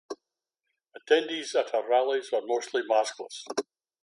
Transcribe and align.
Attendees 0.97 1.53
at 1.53 1.69
her 1.69 1.87
rallies 1.87 2.31
were 2.31 2.41
mostly 2.43 2.81
maskless. 2.81 3.43